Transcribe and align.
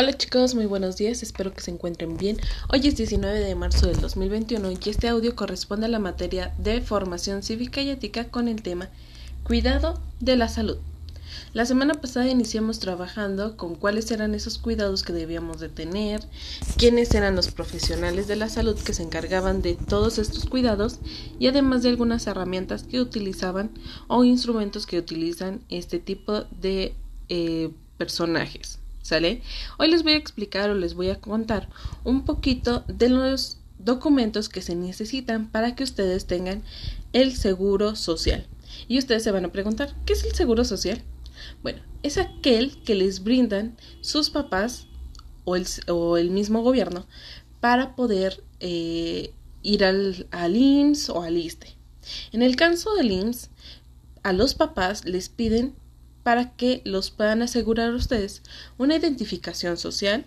Hola 0.00 0.16
chicos, 0.16 0.54
muy 0.54 0.64
buenos 0.64 0.96
días, 0.96 1.22
espero 1.22 1.52
que 1.52 1.60
se 1.60 1.70
encuentren 1.70 2.16
bien. 2.16 2.38
Hoy 2.72 2.80
es 2.88 2.96
19 2.96 3.38
de 3.38 3.54
marzo 3.54 3.86
del 3.86 4.00
2021 4.00 4.70
y 4.70 4.78
este 4.88 5.08
audio 5.08 5.36
corresponde 5.36 5.84
a 5.84 5.90
la 5.90 5.98
materia 5.98 6.54
de 6.56 6.80
formación 6.80 7.42
cívica 7.42 7.82
y 7.82 7.90
ética 7.90 8.24
con 8.28 8.48
el 8.48 8.62
tema 8.62 8.88
Cuidado 9.42 10.00
de 10.18 10.36
la 10.36 10.48
salud. 10.48 10.78
La 11.52 11.66
semana 11.66 11.92
pasada 11.92 12.30
iniciamos 12.30 12.78
trabajando 12.78 13.58
con 13.58 13.74
cuáles 13.74 14.10
eran 14.10 14.34
esos 14.34 14.56
cuidados 14.56 15.02
que 15.02 15.12
debíamos 15.12 15.60
de 15.60 15.68
tener, 15.68 16.22
quiénes 16.78 17.14
eran 17.14 17.36
los 17.36 17.50
profesionales 17.50 18.26
de 18.26 18.36
la 18.36 18.48
salud 18.48 18.78
que 18.78 18.94
se 18.94 19.02
encargaban 19.02 19.60
de 19.60 19.74
todos 19.74 20.16
estos 20.16 20.46
cuidados 20.46 20.98
y 21.38 21.46
además 21.46 21.82
de 21.82 21.90
algunas 21.90 22.26
herramientas 22.26 22.84
que 22.84 23.02
utilizaban 23.02 23.70
o 24.08 24.24
instrumentos 24.24 24.86
que 24.86 24.98
utilizan 24.98 25.60
este 25.68 25.98
tipo 25.98 26.44
de 26.58 26.94
eh, 27.28 27.70
personajes. 27.98 28.79
¿Sale? 29.02 29.42
Hoy 29.78 29.90
les 29.90 30.02
voy 30.02 30.12
a 30.12 30.16
explicar 30.16 30.70
o 30.70 30.74
les 30.74 30.94
voy 30.94 31.10
a 31.10 31.20
contar 31.20 31.68
un 32.04 32.24
poquito 32.24 32.84
de 32.86 33.08
los 33.08 33.58
documentos 33.78 34.48
que 34.48 34.62
se 34.62 34.74
necesitan 34.74 35.50
para 35.50 35.74
que 35.74 35.84
ustedes 35.84 36.26
tengan 36.26 36.62
el 37.12 37.34
seguro 37.34 37.96
social. 37.96 38.46
Y 38.88 38.98
ustedes 38.98 39.22
se 39.22 39.30
van 39.30 39.44
a 39.44 39.52
preguntar, 39.52 39.94
¿qué 40.04 40.12
es 40.12 40.24
el 40.24 40.34
seguro 40.34 40.64
social? 40.64 41.02
Bueno, 41.62 41.80
es 42.02 42.18
aquel 42.18 42.82
que 42.82 42.94
les 42.94 43.24
brindan 43.24 43.76
sus 44.00 44.30
papás 44.30 44.86
o 45.44 46.16
el, 46.16 46.30
mismo 46.30 46.62
gobierno 46.62 47.06
para 47.60 47.96
poder 47.96 48.44
eh, 48.60 49.32
ir 49.62 49.84
al, 49.84 50.28
al 50.30 50.56
IMSS 50.56 51.10
o 51.10 51.22
al 51.22 51.36
ISTE. 51.36 51.74
En 52.32 52.42
el 52.42 52.56
caso 52.56 52.94
del 52.94 53.10
IMSS, 53.10 53.50
a 54.22 54.32
los 54.32 54.54
papás 54.54 55.04
les 55.04 55.28
piden 55.28 55.74
para 56.22 56.54
que 56.56 56.82
los 56.84 57.10
puedan 57.10 57.42
asegurar 57.42 57.94
ustedes 57.94 58.42
una 58.78 58.96
identificación 58.96 59.76
social, 59.76 60.24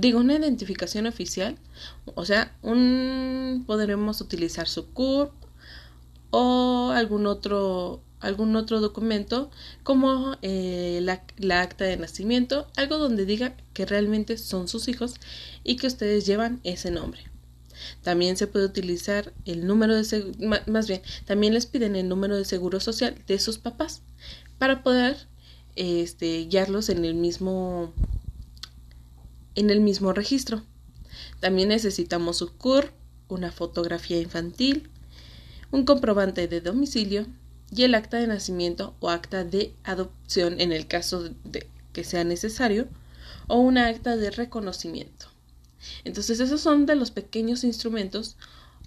digo 0.00 0.20
una 0.20 0.34
identificación 0.34 1.06
oficial, 1.06 1.56
o 2.14 2.24
sea, 2.24 2.56
un 2.62 3.64
podremos 3.66 4.20
utilizar 4.20 4.68
su 4.68 4.86
CURP 4.92 5.32
o 6.30 6.92
algún 6.94 7.26
otro 7.26 8.02
algún 8.20 8.54
otro 8.54 8.80
documento 8.80 9.50
como 9.82 10.36
eh, 10.42 11.00
la, 11.02 11.22
la, 11.38 11.62
acta 11.62 11.86
de 11.86 11.96
nacimiento, 11.96 12.66
algo 12.76 12.98
donde 12.98 13.24
diga 13.24 13.56
que 13.72 13.86
realmente 13.86 14.36
son 14.36 14.68
sus 14.68 14.88
hijos 14.88 15.14
y 15.64 15.76
que 15.76 15.86
ustedes 15.86 16.26
llevan 16.26 16.60
ese 16.62 16.90
nombre. 16.90 17.22
También 18.02 18.36
se 18.36 18.46
puede 18.46 18.66
utilizar 18.66 19.32
el 19.46 19.66
número 19.66 19.96
de 19.96 20.34
más 20.66 20.86
bien, 20.86 21.00
también 21.24 21.54
les 21.54 21.64
piden 21.64 21.96
el 21.96 22.10
número 22.10 22.36
de 22.36 22.44
seguro 22.44 22.78
social 22.78 23.16
de 23.26 23.38
sus 23.38 23.56
papás 23.56 24.02
para 24.60 24.82
poder 24.82 25.16
este, 25.74 26.44
guiarlos 26.44 26.90
en 26.90 27.06
el 27.06 27.14
mismo 27.14 27.94
en 29.54 29.70
el 29.70 29.80
mismo 29.80 30.12
registro. 30.12 30.62
También 31.40 31.70
necesitamos 31.70 32.36
su 32.36 32.52
CUR, 32.52 32.92
una 33.28 33.52
fotografía 33.52 34.20
infantil, 34.20 34.90
un 35.70 35.86
comprobante 35.86 36.46
de 36.46 36.60
domicilio 36.60 37.26
y 37.74 37.84
el 37.84 37.94
acta 37.94 38.18
de 38.18 38.26
nacimiento 38.26 38.94
o 39.00 39.08
acta 39.08 39.44
de 39.44 39.74
adopción 39.82 40.60
en 40.60 40.72
el 40.72 40.86
caso 40.86 41.30
de 41.44 41.66
que 41.94 42.04
sea 42.04 42.24
necesario 42.24 42.86
o 43.48 43.60
una 43.60 43.86
acta 43.86 44.18
de 44.18 44.30
reconocimiento. 44.30 45.26
Entonces 46.04 46.38
esos 46.38 46.60
son 46.60 46.84
de 46.84 46.96
los 46.96 47.10
pequeños 47.10 47.64
instrumentos 47.64 48.36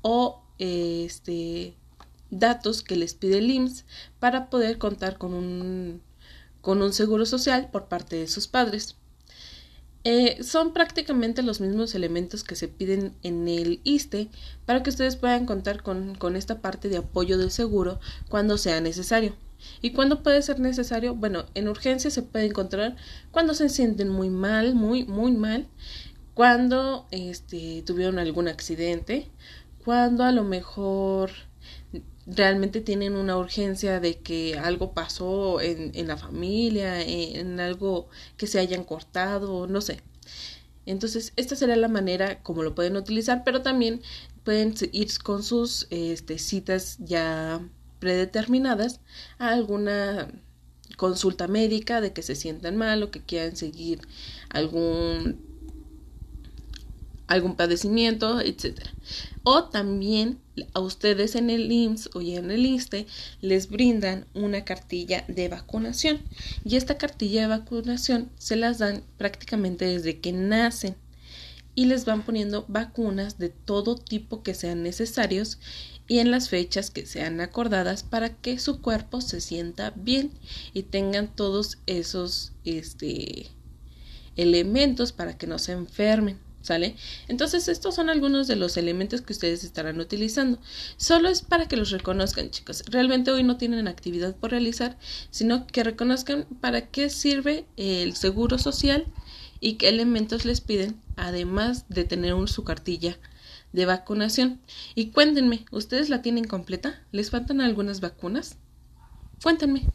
o 0.00 0.42
este 0.58 1.76
datos 2.30 2.82
que 2.82 2.96
les 2.96 3.14
pide 3.14 3.38
el 3.38 3.50
IMSS 3.50 3.84
para 4.18 4.50
poder 4.50 4.78
contar 4.78 5.18
con 5.18 5.34
un, 5.34 6.02
con 6.60 6.82
un 6.82 6.92
seguro 6.92 7.26
social 7.26 7.68
por 7.70 7.86
parte 7.86 8.16
de 8.16 8.28
sus 8.28 8.48
padres. 8.48 8.96
Eh, 10.04 10.42
son 10.42 10.72
prácticamente 10.72 11.42
los 11.42 11.60
mismos 11.60 11.94
elementos 11.94 12.44
que 12.44 12.56
se 12.56 12.68
piden 12.68 13.14
en 13.22 13.48
el 13.48 13.80
ISTE 13.84 14.28
para 14.64 14.82
que 14.82 14.90
ustedes 14.90 15.16
puedan 15.16 15.44
contar 15.44 15.82
con, 15.82 16.14
con 16.14 16.36
esta 16.36 16.60
parte 16.60 16.88
de 16.88 16.98
apoyo 16.98 17.36
del 17.36 17.50
seguro 17.50 18.00
cuando 18.28 18.58
sea 18.58 18.80
necesario. 18.80 19.34
¿Y 19.82 19.90
cuándo 19.90 20.22
puede 20.22 20.40
ser 20.42 20.60
necesario? 20.60 21.14
Bueno, 21.14 21.46
en 21.54 21.68
urgencia 21.68 22.10
se 22.10 22.22
puede 22.22 22.46
encontrar 22.46 22.96
cuando 23.32 23.54
se 23.54 23.68
sienten 23.68 24.08
muy 24.08 24.30
mal, 24.30 24.74
muy, 24.74 25.04
muy 25.04 25.32
mal, 25.32 25.66
cuando 26.34 27.08
este, 27.10 27.82
tuvieron 27.84 28.20
algún 28.20 28.46
accidente, 28.46 29.28
cuando 29.84 30.22
a 30.24 30.32
lo 30.32 30.44
mejor 30.44 31.30
realmente 32.26 32.80
tienen 32.80 33.16
una 33.16 33.36
urgencia 33.38 34.00
de 34.00 34.18
que 34.18 34.58
algo 34.58 34.92
pasó 34.92 35.60
en, 35.60 35.92
en 35.94 36.08
la 36.08 36.16
familia, 36.16 37.00
en, 37.00 37.58
algo 37.60 38.08
que 38.36 38.46
se 38.46 38.58
hayan 38.58 38.84
cortado, 38.84 39.66
no 39.66 39.80
sé. 39.80 40.02
Entonces, 40.86 41.32
esta 41.36 41.56
será 41.56 41.76
la 41.76 41.88
manera 41.88 42.42
como 42.42 42.62
lo 42.62 42.74
pueden 42.74 42.96
utilizar, 42.96 43.42
pero 43.44 43.62
también 43.62 44.02
pueden 44.44 44.74
ir 44.92 45.08
con 45.22 45.42
sus 45.42 45.86
este, 45.90 46.38
citas 46.38 46.96
ya 47.00 47.60
predeterminadas 47.98 49.00
a 49.38 49.50
alguna 49.50 50.28
consulta 50.96 51.48
médica 51.48 52.00
de 52.00 52.12
que 52.12 52.22
se 52.22 52.34
sientan 52.34 52.76
mal 52.76 53.02
o 53.02 53.10
que 53.10 53.20
quieran 53.20 53.56
seguir 53.56 54.00
algún 54.50 55.48
algún 57.28 57.54
padecimiento, 57.54 58.40
etcétera. 58.40 58.92
O 59.44 59.64
también 59.64 60.38
a 60.74 60.80
ustedes 60.80 61.36
en 61.36 61.50
el 61.50 61.70
IMSS 61.70 62.10
o 62.14 62.20
en 62.20 62.50
el 62.50 62.66
ISTE 62.66 63.06
les 63.40 63.68
brindan 63.68 64.26
una 64.34 64.64
cartilla 64.64 65.24
de 65.28 65.48
vacunación 65.48 66.20
y 66.64 66.76
esta 66.76 66.98
cartilla 66.98 67.42
de 67.42 67.46
vacunación 67.46 68.30
se 68.38 68.56
las 68.56 68.78
dan 68.78 69.04
prácticamente 69.16 69.84
desde 69.84 70.18
que 70.18 70.32
nacen 70.32 70.96
y 71.74 71.84
les 71.84 72.04
van 72.04 72.22
poniendo 72.22 72.64
vacunas 72.66 73.38
de 73.38 73.50
todo 73.50 73.94
tipo 73.94 74.42
que 74.42 74.54
sean 74.54 74.82
necesarios 74.82 75.58
y 76.08 76.18
en 76.18 76.30
las 76.30 76.48
fechas 76.48 76.90
que 76.90 77.06
sean 77.06 77.40
acordadas 77.40 78.02
para 78.02 78.30
que 78.30 78.58
su 78.58 78.80
cuerpo 78.80 79.20
se 79.20 79.40
sienta 79.40 79.92
bien 79.94 80.32
y 80.72 80.82
tengan 80.82 81.28
todos 81.28 81.78
esos 81.86 82.52
este 82.64 83.46
elementos 84.36 85.12
para 85.12 85.36
que 85.36 85.46
no 85.46 85.58
se 85.58 85.72
enfermen. 85.72 86.47
¿Sale? 86.68 86.96
Entonces, 87.28 87.66
estos 87.66 87.94
son 87.94 88.10
algunos 88.10 88.46
de 88.46 88.54
los 88.54 88.76
elementos 88.76 89.22
que 89.22 89.32
ustedes 89.32 89.64
estarán 89.64 90.00
utilizando. 90.00 90.58
Solo 90.98 91.30
es 91.30 91.40
para 91.40 91.66
que 91.66 91.78
los 91.78 91.90
reconozcan, 91.90 92.50
chicos. 92.50 92.84
Realmente 92.90 93.30
hoy 93.30 93.42
no 93.42 93.56
tienen 93.56 93.88
actividad 93.88 94.36
por 94.36 94.50
realizar, 94.50 94.98
sino 95.30 95.66
que 95.66 95.82
reconozcan 95.82 96.44
para 96.60 96.90
qué 96.90 97.08
sirve 97.08 97.64
el 97.78 98.16
seguro 98.16 98.58
social 98.58 99.06
y 99.60 99.76
qué 99.76 99.88
elementos 99.88 100.44
les 100.44 100.60
piden, 100.60 101.00
además 101.16 101.86
de 101.88 102.04
tener 102.04 102.34
su 102.50 102.64
cartilla 102.64 103.18
de 103.72 103.86
vacunación. 103.86 104.60
Y 104.94 105.06
cuéntenme, 105.06 105.64
¿ustedes 105.70 106.10
la 106.10 106.20
tienen 106.20 106.44
completa? 106.44 107.02
¿Les 107.12 107.30
faltan 107.30 107.62
algunas 107.62 108.00
vacunas? 108.00 108.58
Cuéntenme. 109.42 109.86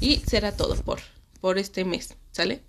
Y 0.00 0.16
será 0.20 0.56
todo 0.56 0.76
por, 0.76 1.00
por 1.42 1.58
este 1.58 1.84
mes, 1.84 2.16
¿sale? 2.32 2.62